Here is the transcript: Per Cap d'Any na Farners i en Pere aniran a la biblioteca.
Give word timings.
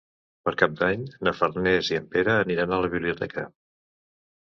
Per 0.47 0.53
Cap 0.61 0.73
d'Any 0.79 1.03
na 1.27 1.35
Farners 1.43 1.93
i 1.93 2.01
en 2.01 2.09
Pere 2.17 2.37
aniran 2.47 2.77
a 2.77 2.83
la 2.85 2.93
biblioteca. 2.99 3.49